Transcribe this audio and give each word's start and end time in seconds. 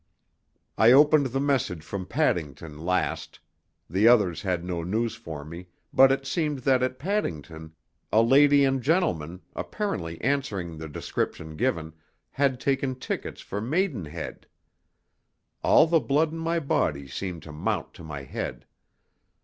I 0.79 0.91
opened 0.93 1.27
the 1.27 1.39
message 1.39 1.83
from 1.83 2.07
Paddington 2.07 2.79
last; 2.83 3.39
the 3.87 4.07
others 4.07 4.41
had 4.41 4.63
no 4.65 4.81
news 4.81 5.13
for 5.13 5.45
me, 5.45 5.67
but 5.93 6.11
it 6.11 6.25
seemed 6.25 6.57
that 6.65 6.81
at 6.81 6.97
Paddington 6.97 7.75
a 8.11 8.23
lady 8.23 8.65
and 8.65 8.81
gentleman, 8.81 9.41
apparently 9.55 10.19
answering 10.21 10.75
the 10.79 10.89
description 10.89 11.55
given, 11.55 11.93
had 12.31 12.59
taken 12.59 12.95
tickets 12.95 13.41
for 13.41 13.61
Maidenhead. 13.61 14.47
All 15.63 15.85
the 15.85 15.99
blood 15.99 16.31
in 16.31 16.39
my 16.39 16.59
body 16.59 17.07
seemed 17.07 17.43
to 17.43 17.51
mount 17.51 17.93
to 17.93 18.03
my 18.03 18.23
head. 18.23 18.65